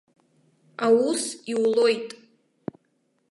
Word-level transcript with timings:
Аус 0.85 1.23
иулоит. 1.51 2.07